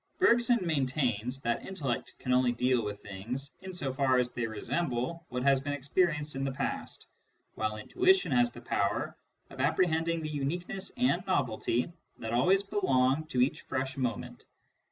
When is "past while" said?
6.51-7.77